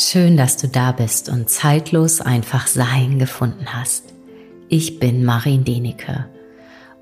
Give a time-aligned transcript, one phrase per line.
[0.00, 4.04] Schön, dass du da bist und zeitlos einfach Sein gefunden hast.
[4.68, 6.28] Ich bin Marin Denecke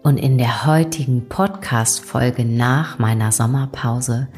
[0.03, 4.29] und in der heutigen Podcast-Folge nach meiner Sommerpause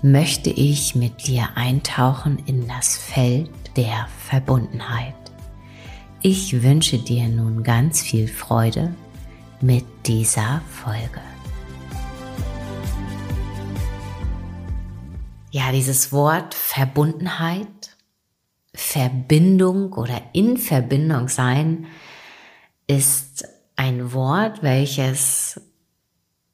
[0.00, 5.14] möchte ich mit dir eintauchen in das Feld der Verbundenheit.
[6.22, 8.94] Ich wünsche dir nun ganz viel Freude
[9.60, 11.20] mit dieser Folge.
[15.50, 17.89] Ja, dieses Wort Verbundenheit,
[18.80, 21.86] Verbindung oder in Verbindung sein
[22.86, 25.60] ist ein Wort, welches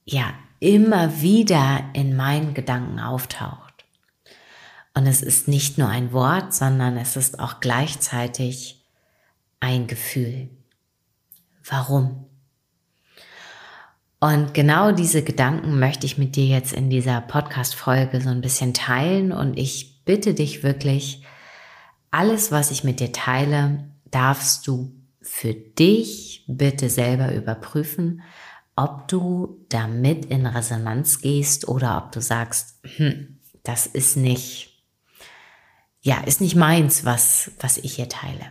[0.05, 3.85] ja immer wieder in meinen Gedanken auftaucht.
[4.93, 8.85] Und es ist nicht nur ein Wort, sondern es ist auch gleichzeitig
[9.61, 10.51] ein Gefühl.
[11.65, 12.27] Warum?
[14.19, 18.75] Und genau diese Gedanken möchte ich mit dir jetzt in dieser Podcast-Folge so ein bisschen
[18.75, 19.33] teilen.
[19.33, 21.23] Und ich bitte dich wirklich,
[22.17, 28.23] alles, was ich mit dir teile, darfst du für dich bitte selber überprüfen,
[28.75, 34.83] ob du damit in Resonanz gehst oder ob du sagst, hm, das ist nicht,
[36.01, 38.47] ja, ist nicht meins, was, was ich hier teile.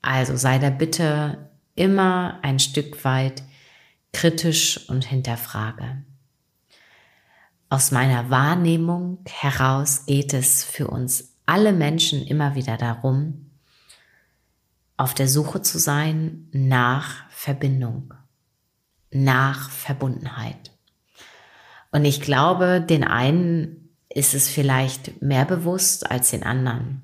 [0.00, 3.42] Also sei da bitte immer ein Stück weit
[4.14, 6.04] kritisch und hinterfrage.
[7.68, 13.50] Aus meiner Wahrnehmung heraus geht es für uns alle Menschen immer wieder darum,
[14.96, 18.14] auf der Suche zu sein nach Verbindung,
[19.10, 20.70] nach Verbundenheit.
[21.90, 27.02] Und ich glaube, den einen ist es vielleicht mehr bewusst als den anderen.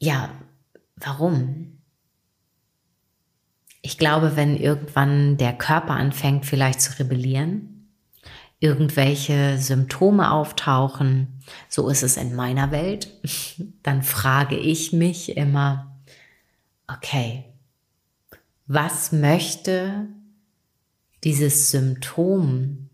[0.00, 0.30] Ja,
[0.96, 1.78] warum?
[3.80, 7.77] Ich glaube, wenn irgendwann der Körper anfängt vielleicht zu rebellieren,
[8.60, 13.08] irgendwelche Symptome auftauchen, so ist es in meiner Welt,
[13.82, 16.00] dann frage ich mich immer,
[16.86, 17.44] okay,
[18.66, 20.08] was möchte
[21.24, 22.90] dieses Symptom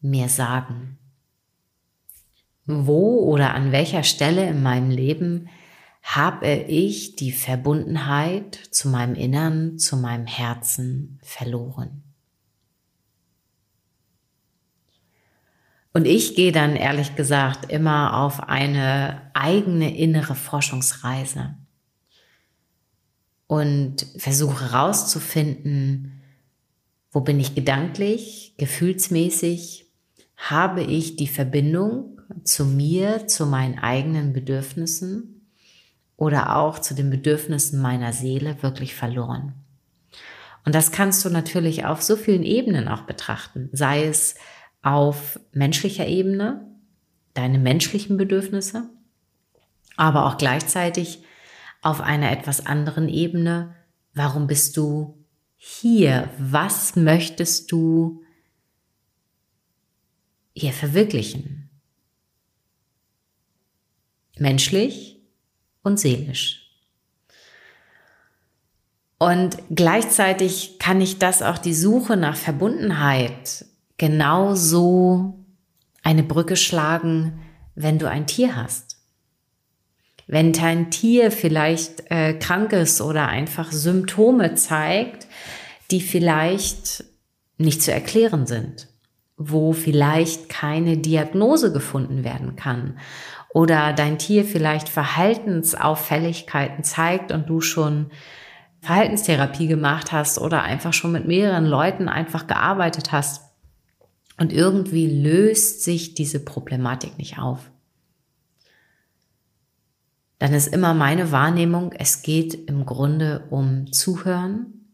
[0.00, 0.98] mir sagen?
[2.66, 5.48] Wo oder an welcher Stelle in meinem Leben
[6.02, 12.07] habe ich die Verbundenheit zu meinem Innern, zu meinem Herzen verloren.
[15.98, 21.56] Und ich gehe dann ehrlich gesagt immer auf eine eigene innere Forschungsreise
[23.48, 26.22] und versuche herauszufinden,
[27.10, 29.86] wo bin ich gedanklich, gefühlsmäßig,
[30.36, 35.48] habe ich die Verbindung zu mir, zu meinen eigenen Bedürfnissen
[36.16, 39.52] oder auch zu den Bedürfnissen meiner Seele wirklich verloren.
[40.64, 44.36] Und das kannst du natürlich auf so vielen Ebenen auch betrachten, sei es
[44.82, 46.66] auf menschlicher Ebene,
[47.34, 48.88] deine menschlichen Bedürfnisse,
[49.96, 51.22] aber auch gleichzeitig
[51.82, 53.74] auf einer etwas anderen Ebene,
[54.14, 55.24] warum bist du
[55.56, 56.30] hier?
[56.38, 58.22] Was möchtest du
[60.54, 61.70] hier verwirklichen?
[64.38, 65.18] Menschlich,
[65.88, 66.64] und seelisch.
[69.18, 73.64] Und gleichzeitig kann ich das auch die Suche nach Verbundenheit
[73.98, 75.44] genauso
[76.02, 77.40] eine Brücke schlagen,
[77.74, 78.96] wenn du ein Tier hast.
[80.26, 85.26] Wenn dein Tier vielleicht äh, krank ist oder einfach Symptome zeigt,
[85.90, 87.04] die vielleicht
[87.56, 88.88] nicht zu erklären sind,
[89.36, 92.98] wo vielleicht keine Diagnose gefunden werden kann
[93.54, 98.10] oder dein Tier vielleicht Verhaltensauffälligkeiten zeigt und du schon
[98.80, 103.47] Verhaltenstherapie gemacht hast oder einfach schon mit mehreren Leuten einfach gearbeitet hast
[104.38, 107.70] und irgendwie löst sich diese Problematik nicht auf.
[110.38, 114.86] Dann ist immer meine Wahrnehmung, es geht im Grunde um Zuhören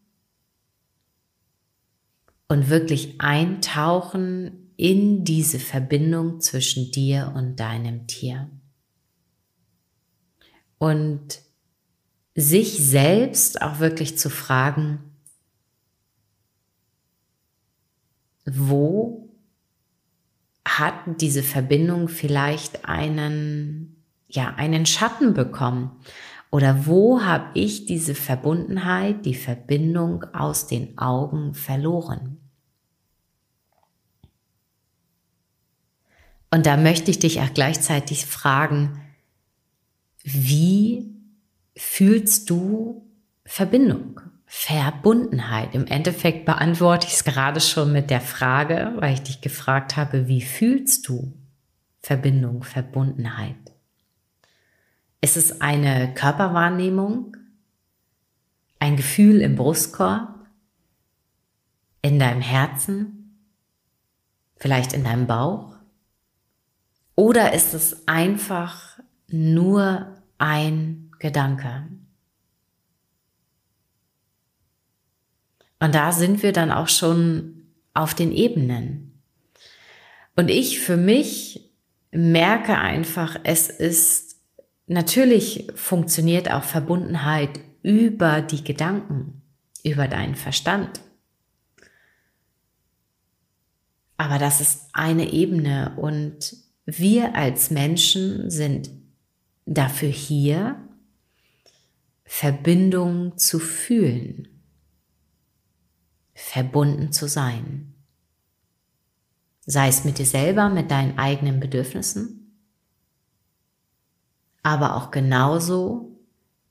[2.49, 8.51] und wirklich eintauchen in diese Verbindung zwischen dir und deinem Tier.
[10.79, 11.43] Und
[12.35, 14.99] sich selbst auch wirklich zu fragen,
[18.45, 19.24] wo
[20.67, 25.93] hat diese Verbindung vielleicht einen, ja, einen Schatten bekommen?
[26.51, 32.39] Oder wo habe ich diese Verbundenheit, die Verbindung aus den Augen verloren?
[36.51, 39.01] Und da möchte ich dich auch gleichzeitig fragen,
[40.23, 41.13] wie
[41.77, 43.05] fühlst du
[43.45, 44.14] Verbindung,
[44.57, 45.75] Verbundenheit?
[45.75, 50.29] Im Endeffekt beantworte ich es gerade schon mit der Frage, weil ich dich gefragt habe,
[50.29, 51.35] wie fühlst du
[52.01, 53.57] Verbindung, Verbundenheit?
[55.21, 57.37] Ist es eine Körperwahrnehmung?
[58.79, 60.47] Ein Gefühl im Brustkorb?
[62.01, 63.49] In deinem Herzen?
[64.57, 65.75] Vielleicht in deinem Bauch?
[67.17, 71.89] Oder ist es einfach nur ein Gedanke?
[75.81, 79.21] Und da sind wir dann auch schon auf den Ebenen.
[80.37, 81.71] Und ich für mich
[82.11, 84.25] merke einfach, es ist
[84.87, 89.43] Natürlich funktioniert auch Verbundenheit über die Gedanken,
[89.83, 91.01] über deinen Verstand.
[94.17, 98.91] Aber das ist eine Ebene und wir als Menschen sind
[99.65, 100.77] dafür hier,
[102.25, 104.49] Verbindung zu fühlen,
[106.35, 107.95] verbunden zu sein.
[109.67, 112.45] Sei es mit dir selber, mit deinen eigenen Bedürfnissen
[114.65, 116.19] aber auch genauso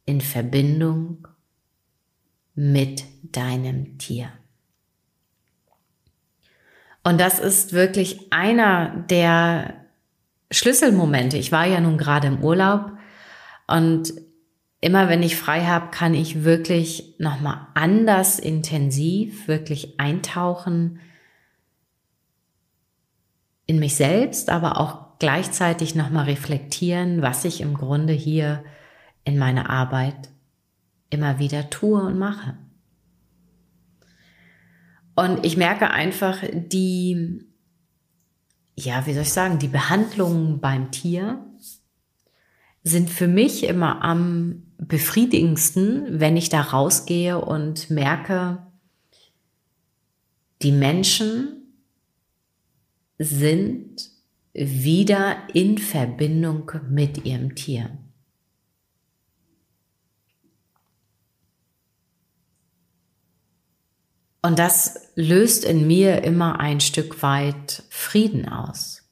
[0.05, 1.27] in Verbindung
[2.55, 4.29] mit deinem Tier.
[7.03, 9.85] Und das ist wirklich einer der
[10.51, 11.37] Schlüsselmomente.
[11.37, 12.91] Ich war ja nun gerade im Urlaub
[13.67, 14.13] und
[14.83, 20.99] immer wenn ich frei habe, kann ich wirklich nochmal anders intensiv wirklich eintauchen
[23.65, 28.65] in mich selbst, aber auch gleichzeitig nochmal reflektieren, was ich im Grunde hier
[29.23, 30.29] in meiner Arbeit
[31.09, 32.57] immer wieder tue und mache.
[35.15, 37.45] Und ich merke einfach die,
[38.75, 41.39] ja, wie soll ich sagen, die Behandlungen beim Tier
[42.83, 48.65] sind für mich immer am befriedigendsten, wenn ich da rausgehe und merke,
[50.61, 51.63] die Menschen
[53.17, 54.09] sind
[54.53, 57.97] wieder in Verbindung mit ihrem Tier.
[64.41, 69.09] Und das löst in mir immer ein Stück weit Frieden aus,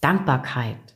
[0.00, 0.91] Dankbarkeit.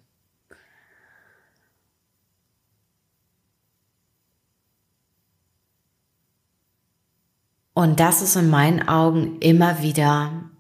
[7.77, 10.51] Und das ist in meinen Augen immer wieder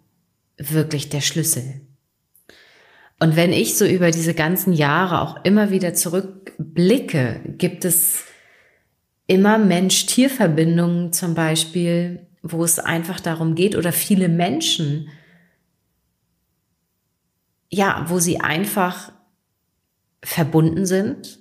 [0.58, 1.80] wirklich der Schlüssel.
[3.18, 8.24] Und wenn ich so über diese ganzen Jahre auch immer wieder zurückblicke, gibt es
[9.26, 15.08] immer Mensch-Tier-Verbindungen zum Beispiel, wo es einfach darum geht, oder viele Menschen,
[17.70, 19.10] ja, wo sie einfach
[20.22, 21.40] verbunden sind,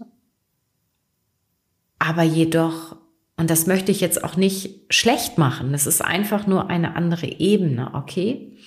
[1.99, 2.95] aber jedoch,
[3.37, 7.27] und das möchte ich jetzt auch nicht schlecht machen, das ist einfach nur eine andere
[7.27, 8.57] Ebene, okay?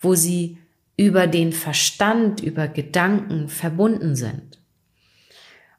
[0.00, 0.58] Wo sie
[0.96, 4.58] über den Verstand, über Gedanken verbunden sind.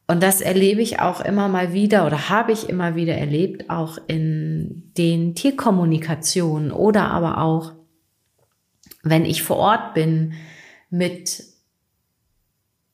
[0.07, 3.99] Und das erlebe ich auch immer mal wieder oder habe ich immer wieder erlebt, auch
[4.07, 7.73] in den Tierkommunikationen oder aber auch,
[9.03, 10.33] wenn ich vor Ort bin,
[10.89, 11.43] mit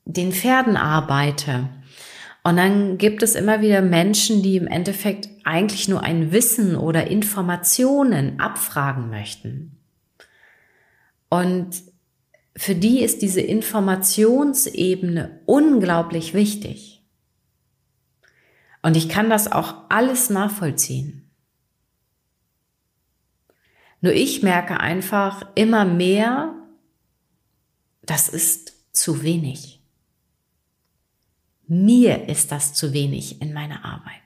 [0.04, 1.70] den Pferden arbeite.
[2.45, 7.07] Und dann gibt es immer wieder Menschen, die im Endeffekt eigentlich nur ein Wissen oder
[7.07, 9.81] Informationen abfragen möchten.
[11.27, 11.81] Und
[12.56, 17.04] für die ist diese Informationsebene unglaublich wichtig.
[18.83, 21.28] Und ich kann das auch alles nachvollziehen.
[24.02, 26.54] Nur ich merke einfach immer mehr,
[28.04, 29.81] das ist zu wenig.
[31.68, 34.22] Mir ist das zu wenig in meiner Arbeit.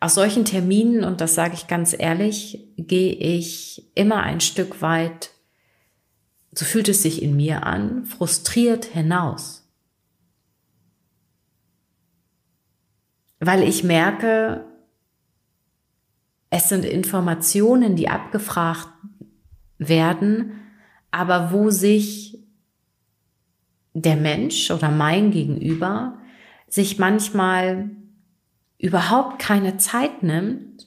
[0.00, 5.30] Aus solchen Terminen, und das sage ich ganz ehrlich, gehe ich immer ein Stück weit
[6.52, 9.66] so fühlt es sich in mir an, frustriert hinaus.
[13.40, 14.64] Weil ich merke,
[16.50, 18.90] es sind Informationen, die abgefragt
[19.78, 20.52] werden,
[21.10, 22.41] aber wo sich
[23.94, 26.18] der Mensch oder mein Gegenüber
[26.68, 27.90] sich manchmal
[28.78, 30.86] überhaupt keine Zeit nimmt,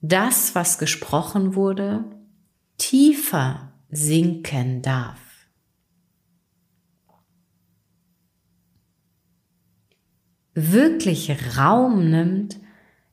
[0.00, 2.04] das, was gesprochen wurde,
[2.78, 5.18] tiefer sinken darf.
[10.54, 12.58] Wirklich Raum nimmt,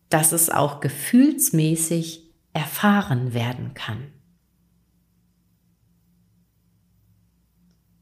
[0.10, 4.15] dass es auch gefühlsmäßig erfahren werden kann.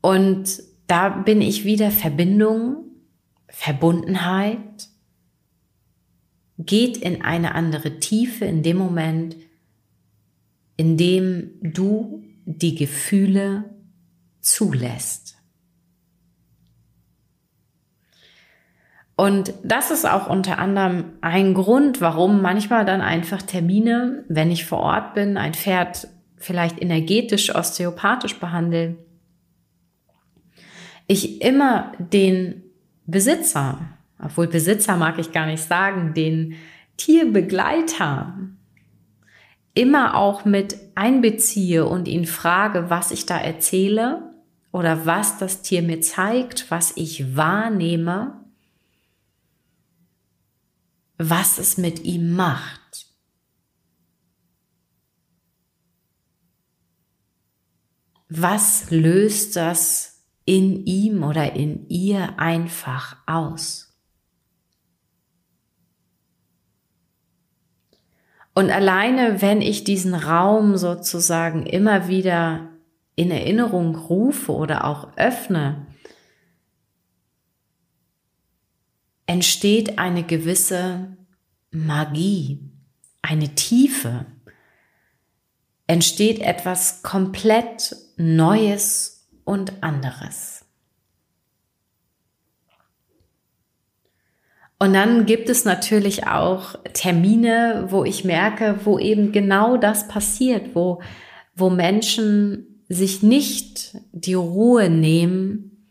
[0.03, 2.87] Und da bin ich wieder Verbindung,
[3.47, 4.89] Verbundenheit,
[6.59, 9.37] geht in eine andere Tiefe in dem Moment,
[10.75, 13.63] in dem du die Gefühle
[14.41, 15.37] zulässt.
[19.15, 24.65] Und das ist auch unter anderem ein Grund, warum manchmal dann einfach Termine, wenn ich
[24.65, 28.97] vor Ort bin, ein Pferd vielleicht energetisch, osteopathisch behandle,
[31.07, 32.63] ich immer den
[33.05, 33.79] Besitzer,
[34.19, 36.55] obwohl Besitzer mag ich gar nicht sagen, den
[36.97, 38.37] Tierbegleiter
[39.73, 44.33] immer auch mit einbeziehe und ihn frage, was ich da erzähle
[44.71, 48.43] oder was das Tier mir zeigt, was ich wahrnehme,
[51.17, 53.07] was es mit ihm macht.
[58.29, 60.12] Was löst das
[60.45, 63.93] in ihm oder in ihr einfach aus?
[68.53, 72.69] Und alleine, wenn ich diesen Raum sozusagen immer wieder
[73.15, 75.87] in Erinnerung rufe oder auch öffne,
[79.25, 81.17] entsteht eine gewisse
[81.71, 82.59] Magie,
[83.21, 84.25] eine Tiefe,
[85.87, 89.12] entsteht etwas komplett Neues
[89.43, 90.65] und anderes.
[94.79, 100.75] Und dann gibt es natürlich auch Termine, wo ich merke, wo eben genau das passiert,
[100.75, 101.01] wo,
[101.55, 105.87] wo Menschen sich nicht die Ruhe nehmen,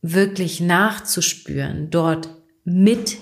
[0.00, 2.30] wirklich nachzuspüren, dort
[2.64, 3.18] mit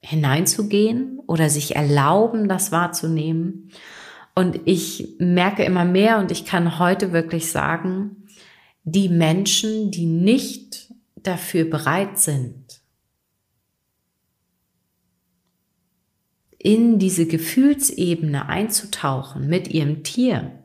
[0.00, 3.70] hineinzugehen oder sich erlauben, das wahrzunehmen.
[4.34, 8.21] Und ich merke immer mehr und ich kann heute wirklich sagen,
[8.84, 12.80] die Menschen, die nicht dafür bereit sind,
[16.58, 20.62] in diese Gefühlsebene einzutauchen mit ihrem Tier.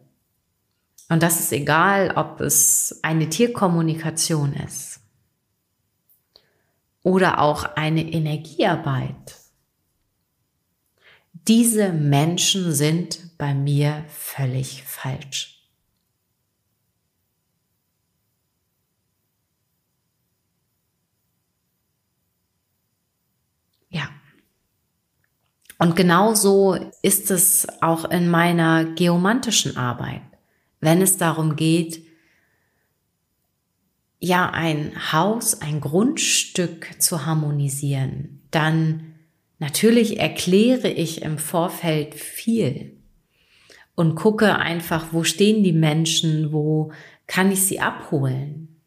[1.09, 4.99] Und das ist egal, ob es eine Tierkommunikation ist
[7.01, 9.35] oder auch eine Energiearbeit.
[11.47, 15.56] Diese Menschen sind bei mir völlig falsch.
[25.79, 30.21] Und genauso ist es auch in meiner geomantischen Arbeit,
[30.79, 32.03] wenn es darum geht,
[34.19, 39.13] ja, ein Haus, ein Grundstück zu harmonisieren, dann
[39.59, 42.97] natürlich erkläre ich im Vorfeld viel
[43.93, 46.91] und gucke einfach, wo stehen die Menschen, wo
[47.27, 48.81] kann ich sie abholen.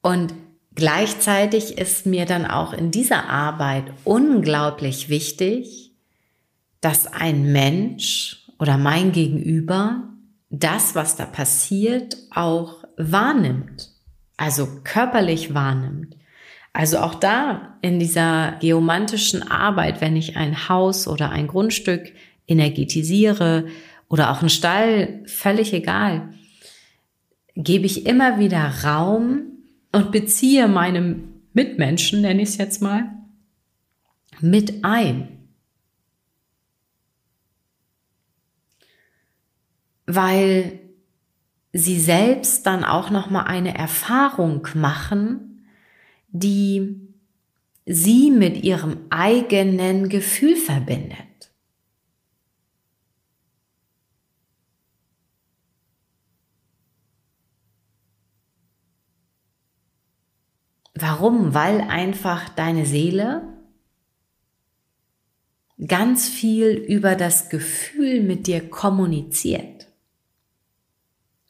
[0.00, 0.32] Und
[0.78, 5.90] Gleichzeitig ist mir dann auch in dieser Arbeit unglaublich wichtig,
[6.80, 10.04] dass ein Mensch oder mein Gegenüber
[10.50, 13.90] das, was da passiert, auch wahrnimmt,
[14.36, 16.14] also körperlich wahrnimmt.
[16.72, 22.12] Also auch da in dieser geomantischen Arbeit, wenn ich ein Haus oder ein Grundstück
[22.46, 23.66] energetisiere
[24.08, 26.34] oder auch einen Stall, völlig egal,
[27.56, 29.57] gebe ich immer wieder Raum,
[29.92, 31.16] und beziehe meine
[31.52, 33.10] Mitmenschen, nenne ich es jetzt mal,
[34.40, 35.48] mit ein.
[40.06, 40.80] Weil
[41.72, 45.66] sie selbst dann auch noch mal eine Erfahrung machen,
[46.28, 47.00] die
[47.86, 51.27] sie mit ihrem eigenen Gefühl verbindet.
[61.00, 61.54] Warum?
[61.54, 63.42] Weil einfach deine Seele
[65.86, 69.86] ganz viel über das Gefühl mit dir kommuniziert.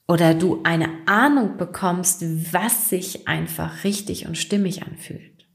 [0.07, 5.47] Oder du eine Ahnung bekommst, was sich einfach richtig und stimmig anfühlt.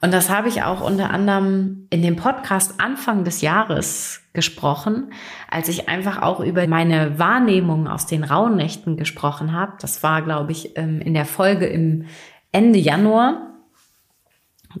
[0.00, 5.12] Und das habe ich auch unter anderem in dem Podcast Anfang des Jahres gesprochen,
[5.50, 9.72] als ich einfach auch über meine Wahrnehmung aus den Rauhnächten gesprochen habe.
[9.80, 12.04] Das war, glaube ich, ähm, in der Folge im
[12.52, 13.58] Ende Januar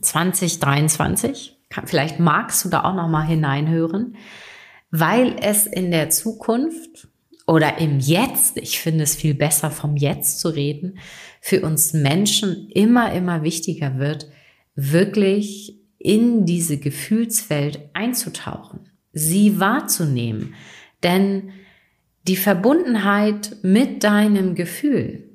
[0.00, 1.56] 2023.
[1.84, 4.16] Vielleicht magst du da auch noch mal hineinhören,
[4.90, 7.08] weil es in der Zukunft
[7.46, 10.98] oder im Jetzt, ich finde es viel besser vom Jetzt zu reden,
[11.40, 14.30] für uns Menschen immer, immer wichtiger wird,
[14.74, 20.54] wirklich in diese Gefühlswelt einzutauchen, sie wahrzunehmen.
[21.02, 21.50] Denn
[22.26, 25.27] die Verbundenheit mit deinem Gefühl,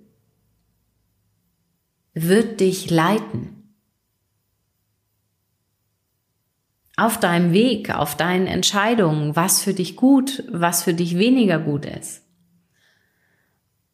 [2.13, 3.74] wird dich leiten.
[6.96, 11.86] Auf deinem Weg, auf deinen Entscheidungen, was für dich gut, was für dich weniger gut
[11.86, 12.24] ist.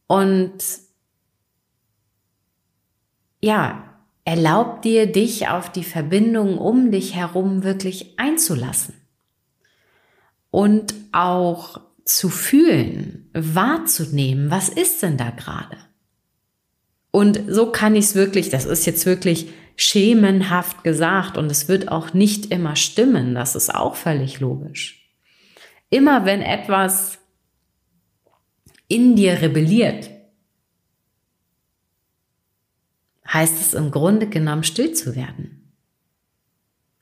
[0.07, 0.57] Und
[3.41, 3.89] ja,
[4.25, 8.95] erlaub dir, dich auf die Verbindung um dich herum wirklich einzulassen.
[10.51, 15.77] Und auch zu fühlen, wahrzunehmen, was ist denn da gerade?
[17.11, 21.89] Und so kann ich es wirklich, das ist jetzt wirklich schemenhaft gesagt und es wird
[21.89, 25.09] auch nicht immer stimmen, das ist auch völlig logisch.
[25.89, 27.17] Immer wenn etwas
[28.87, 30.09] in dir rebelliert,
[33.31, 35.73] heißt es im Grunde genommen still zu werden.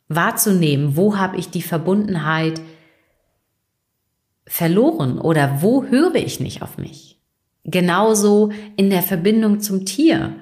[0.07, 2.61] Wahrzunehmen, wo habe ich die Verbundenheit
[4.45, 7.16] verloren oder wo höre ich nicht auf mich.
[7.67, 10.35] Genauso in der Verbindung zum Tier.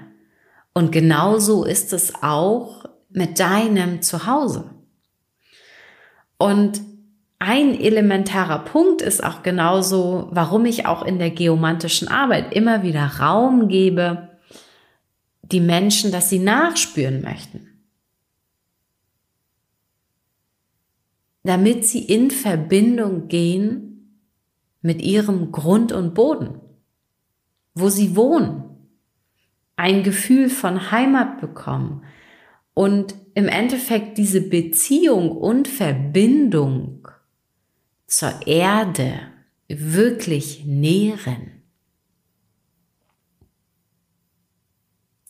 [0.74, 4.70] Und genauso ist es auch mit deinem Zuhause.
[6.38, 6.82] Und
[7.39, 13.05] ein elementarer Punkt ist auch genauso, warum ich auch in der geomantischen Arbeit immer wieder
[13.20, 14.29] Raum gebe,
[15.41, 17.67] die Menschen, dass sie nachspüren möchten.
[21.44, 24.22] Damit sie in Verbindung gehen
[24.82, 26.60] mit ihrem Grund und Boden,
[27.75, 28.63] wo sie wohnen,
[29.75, 32.03] ein Gefühl von Heimat bekommen
[32.74, 37.08] und im Endeffekt diese Beziehung und Verbindung
[38.08, 39.20] zur Erde
[39.67, 41.51] wirklich nähren.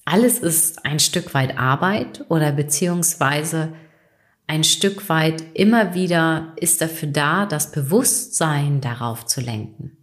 [0.06, 3.74] Alles ist ein Stück weit Arbeit oder beziehungsweise
[4.46, 9.98] ein Stück weit immer wieder ist dafür da, das Bewusstsein darauf zu lenken.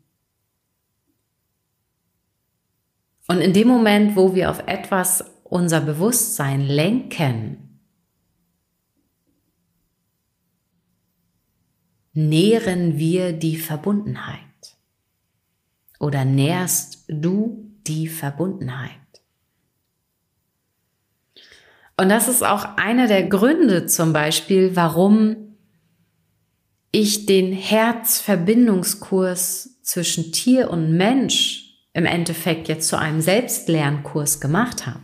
[3.32, 7.80] Und in dem Moment, wo wir auf etwas unser Bewusstsein lenken,
[12.12, 14.76] nähren wir die Verbundenheit
[15.98, 18.90] oder nährst du die Verbundenheit.
[21.96, 25.56] Und das ist auch einer der Gründe zum Beispiel, warum
[26.90, 31.61] ich den Herzverbindungskurs zwischen Tier und Mensch
[31.94, 35.00] im Endeffekt jetzt zu einem Selbstlernkurs gemacht habe.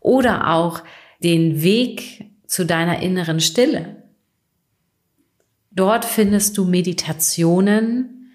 [0.00, 0.82] Oder auch
[1.22, 4.02] den Weg zu deiner inneren Stille.
[5.70, 8.32] Dort findest du Meditationen,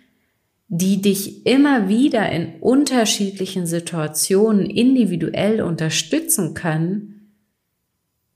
[0.67, 7.31] die dich immer wieder in unterschiedlichen Situationen individuell unterstützen können,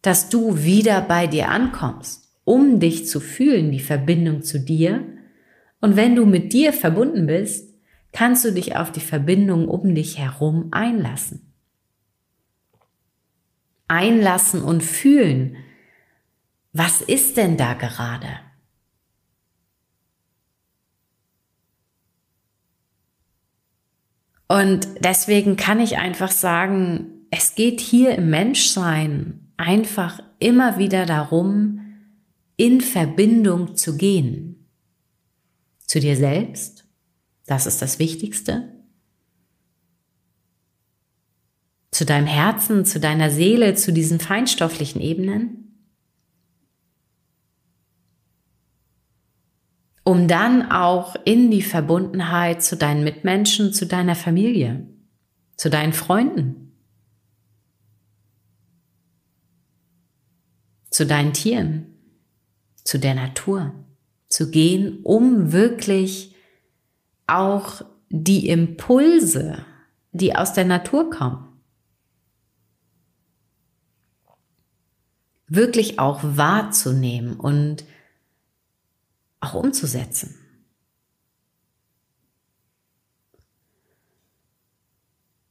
[0.01, 5.03] dass du wieder bei dir ankommst, um dich zu fühlen, die Verbindung zu dir.
[5.81, 7.73] Und wenn du mit dir verbunden bist,
[8.11, 11.53] kannst du dich auf die Verbindung um dich herum einlassen.
[13.87, 15.57] Einlassen und fühlen,
[16.73, 18.27] was ist denn da gerade?
[24.47, 31.81] Und deswegen kann ich einfach sagen, es geht hier im Menschsein einfach immer wieder darum,
[32.55, 34.67] in Verbindung zu gehen.
[35.85, 36.76] Zu dir selbst,
[37.47, 38.71] das ist das Wichtigste.
[41.89, 45.63] Zu deinem Herzen, zu deiner Seele, zu diesen feinstofflichen Ebenen.
[50.03, 54.87] Um dann auch in die Verbundenheit zu deinen Mitmenschen, zu deiner Familie,
[55.55, 56.67] zu deinen Freunden
[60.97, 61.85] zu deinen Tieren,
[62.83, 63.71] zu der Natur
[64.29, 66.33] zu gehen, um wirklich
[67.27, 69.65] auch die Impulse,
[70.11, 71.47] die aus der Natur kommen,
[75.47, 77.85] wirklich auch wahrzunehmen und
[79.39, 80.35] auch umzusetzen.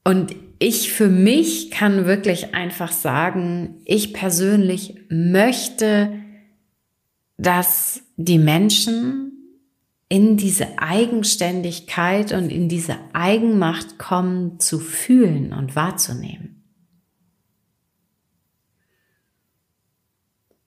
[0.04, 6.12] Und ich für mich kann wirklich einfach sagen, ich persönlich möchte,
[7.36, 9.26] dass die Menschen
[10.08, 16.62] in diese Eigenständigkeit und in diese Eigenmacht kommen, zu fühlen und wahrzunehmen.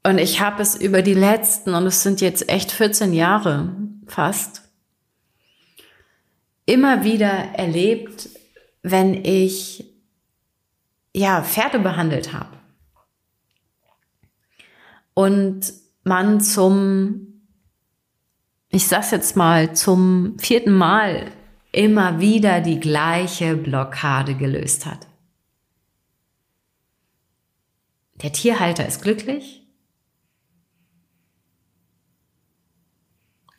[0.04, 3.76] Und ich habe es über die letzten, und es sind jetzt echt 14 Jahre
[4.08, 4.64] fast,
[6.66, 8.30] immer wieder erlebt,
[8.82, 9.86] wenn ich
[11.16, 12.58] ja Pferde behandelt habe
[15.14, 15.74] und
[16.04, 17.29] man zum,
[18.70, 21.32] ich sag's jetzt mal, zum vierten Mal
[21.72, 25.08] immer wieder die gleiche Blockade gelöst hat.
[28.22, 29.66] Der Tierhalter ist glücklich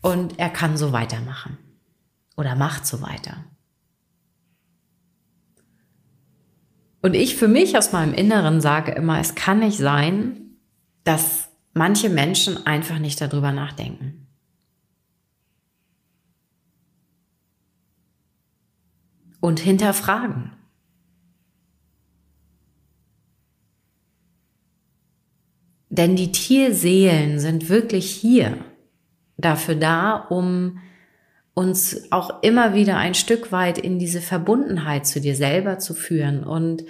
[0.03, 1.59] und er kann so weitermachen
[2.37, 3.45] oder macht so weiter.
[7.03, 10.59] Und ich für mich aus meinem Inneren sage immer, es kann nicht sein,
[11.05, 14.30] dass manche Menschen einfach nicht darüber nachdenken.
[19.41, 20.53] Und hinterfragen.
[25.89, 28.59] Denn die Tierseelen sind wirklich hier
[29.37, 30.79] dafür da, um
[31.55, 36.45] uns auch immer wieder ein Stück weit in diese Verbundenheit zu dir selber zu führen.
[36.45, 36.85] Und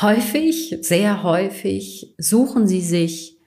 [0.00, 3.38] häufig, sehr häufig suchen sie sich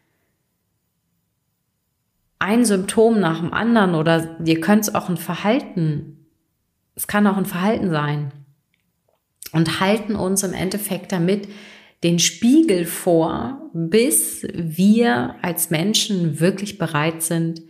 [2.40, 6.17] ein Symptom nach dem anderen oder ihr könnt es auch ein Verhalten,
[6.98, 8.32] es kann auch ein Verhalten sein
[9.52, 11.48] und halten uns im Endeffekt damit
[12.04, 17.62] den Spiegel vor, bis wir als Menschen wirklich bereit sind,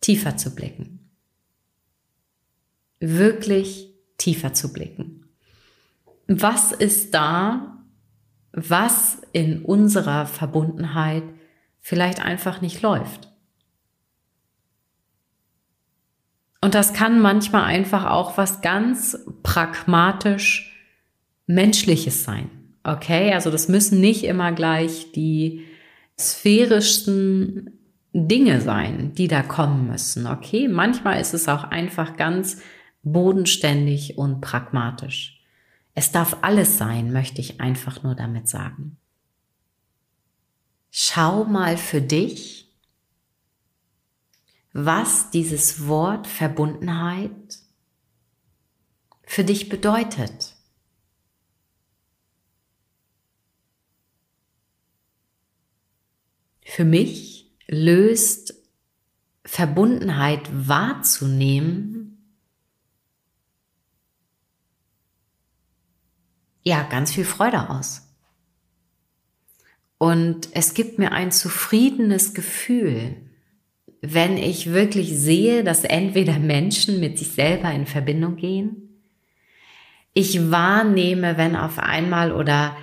[0.00, 1.10] tiefer zu blicken.
[3.00, 5.26] Wirklich tiefer zu blicken.
[6.28, 7.84] Was ist da,
[8.52, 11.24] was in unserer Verbundenheit
[11.80, 13.31] vielleicht einfach nicht läuft?
[16.62, 20.72] Und das kann manchmal einfach auch was ganz pragmatisch
[21.46, 22.50] Menschliches sein.
[22.84, 25.66] Okay, also das müssen nicht immer gleich die
[26.18, 27.78] sphärischsten
[28.14, 30.26] Dinge sein, die da kommen müssen.
[30.26, 32.62] Okay, manchmal ist es auch einfach ganz
[33.02, 35.40] bodenständig und pragmatisch.
[35.94, 38.96] Es darf alles sein, möchte ich einfach nur damit sagen.
[40.92, 42.71] Schau mal für dich,
[44.72, 47.58] was dieses Wort Verbundenheit
[49.24, 50.54] für dich bedeutet.
[56.64, 58.54] Für mich löst
[59.44, 62.02] Verbundenheit wahrzunehmen,
[66.62, 68.08] ja, ganz viel Freude aus.
[69.98, 73.21] Und es gibt mir ein zufriedenes Gefühl,
[74.02, 79.00] wenn ich wirklich sehe, dass entweder Menschen mit sich selber in Verbindung gehen,
[80.12, 82.76] ich wahrnehme, wenn auf einmal oder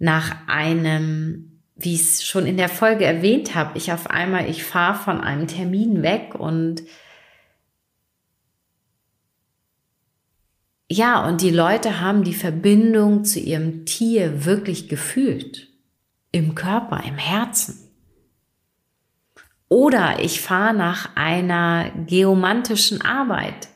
[0.00, 4.64] nach einem wie ich es schon in der Folge erwähnt habe, ich auf einmal, ich
[4.64, 6.82] fahre von einem Termin weg und
[10.88, 15.68] ja, und die Leute haben die Verbindung zu ihrem Tier wirklich gefühlt.
[16.32, 17.91] Im Körper, im Herzen.
[19.72, 23.68] Oder ich fahre nach einer geomantischen Arbeit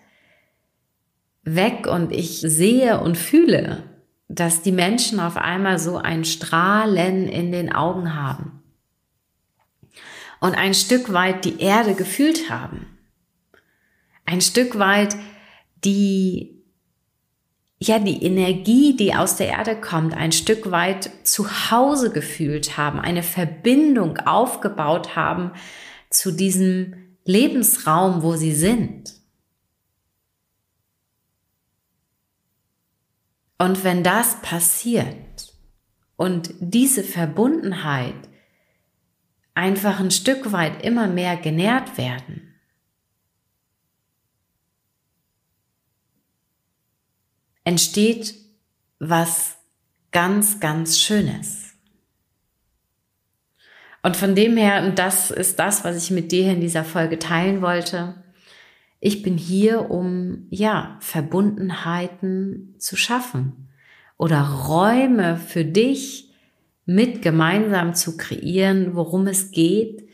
[1.42, 3.82] weg und ich sehe und fühle,
[4.28, 8.62] dass die Menschen auf einmal so ein Strahlen in den Augen haben
[10.40, 12.98] und ein Stück weit die Erde gefühlt haben.
[14.26, 15.16] Ein Stück weit
[15.82, 16.56] die
[17.78, 22.98] ja, die Energie, die aus der Erde kommt, ein Stück weit zu Hause gefühlt haben,
[22.98, 25.52] eine Verbindung aufgebaut haben
[26.08, 29.14] zu diesem Lebensraum, wo sie sind.
[33.58, 35.54] Und wenn das passiert
[36.16, 38.14] und diese Verbundenheit
[39.54, 42.45] einfach ein Stück weit immer mehr genährt werden,
[47.66, 48.37] entsteht
[48.98, 49.59] was
[50.12, 51.74] ganz, ganz Schönes.
[54.02, 57.18] Und von dem her, und das ist das, was ich mit dir in dieser Folge
[57.18, 58.14] teilen wollte,
[59.00, 63.68] ich bin hier, um, ja, Verbundenheiten zu schaffen
[64.16, 66.31] oder Räume für dich
[66.87, 70.09] mit gemeinsam zu kreieren, worum es geht,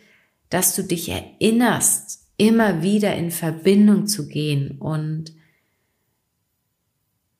[0.49, 5.35] dass du dich erinnerst, immer wieder in Verbindung zu gehen und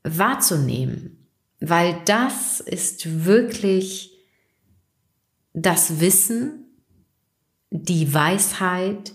[0.05, 1.29] wahrzunehmen,
[1.61, 4.11] weil das ist wirklich
[5.53, 6.65] das Wissen,
[7.71, 9.13] die Weisheit,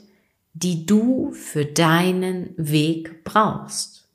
[0.54, 4.10] die du für deinen Weg brauchst.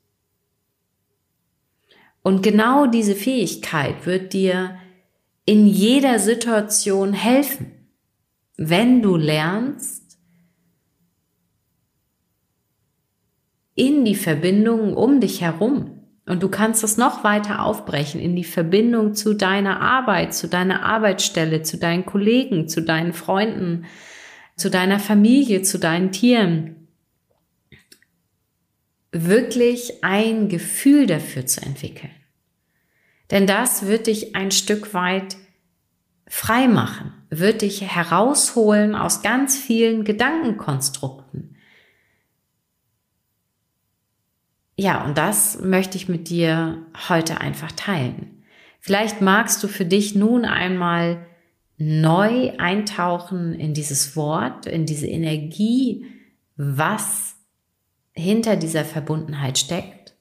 [2.21, 4.77] Und genau diese Fähigkeit wird dir
[5.45, 7.71] in jeder Situation helfen,
[8.55, 10.17] wenn du lernst,
[13.75, 15.92] in die Verbindungen um dich herum.
[16.25, 20.83] Und du kannst es noch weiter aufbrechen in die Verbindung zu deiner Arbeit, zu deiner
[20.83, 23.85] Arbeitsstelle, zu deinen Kollegen, zu deinen Freunden,
[24.55, 26.87] zu deiner Familie, zu deinen Tieren,
[29.11, 32.11] wirklich ein Gefühl dafür zu entwickeln.
[33.29, 35.37] Denn das wird dich ein Stück weit
[36.27, 41.52] frei machen, wird dich herausholen aus ganz vielen Gedankenkonstrukten.
[44.75, 48.43] Ja, und das möchte ich mit dir heute einfach teilen.
[48.79, 51.25] Vielleicht magst du für dich nun einmal
[51.77, 56.05] neu eintauchen in dieses Wort, in diese Energie,
[56.55, 57.35] was
[58.13, 60.13] hinter dieser Verbundenheit steckt.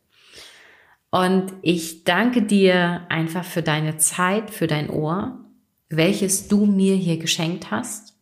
[1.11, 5.45] Und ich danke dir einfach für deine Zeit, für dein Ohr,
[5.89, 8.17] welches du mir hier geschenkt hast.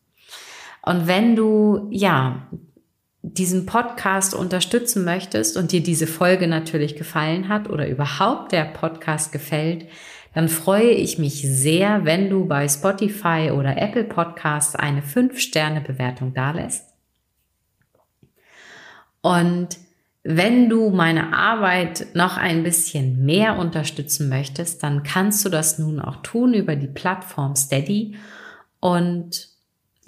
[0.83, 2.49] Und wenn du, ja,
[3.23, 9.31] diesen Podcast unterstützen möchtest und dir diese Folge natürlich gefallen hat oder überhaupt der Podcast
[9.33, 9.87] gefällt,
[10.35, 16.87] dann freue ich mich sehr, wenn du bei Spotify oder Apple Podcasts eine 5-Sterne-Bewertung dalässt.
[19.23, 19.77] Und
[20.23, 26.01] wenn du meine Arbeit noch ein bisschen mehr unterstützen möchtest, dann kannst du das nun
[26.01, 28.17] auch tun über die Plattform Steady.
[28.81, 29.50] Und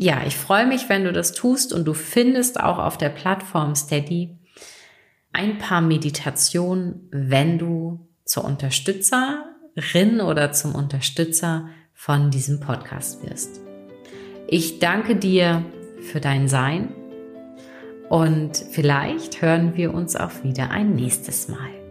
[0.03, 3.77] ja, ich freue mich, wenn du das tust und du findest auch auf der Plattform
[3.77, 4.37] Steady
[5.33, 13.61] ein paar Meditationen, wenn du zur Unterstützerin oder zum Unterstützer von diesem Podcast wirst.
[14.49, 15.65] Ich danke dir
[16.01, 16.93] für dein Sein
[18.09, 21.82] und vielleicht hören wir uns auch wieder ein nächstes Mal.